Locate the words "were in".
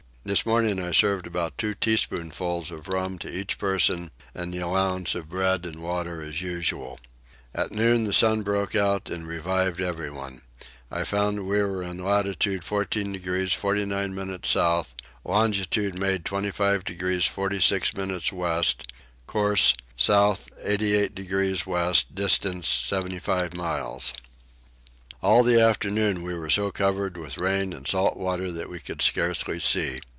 11.63-12.03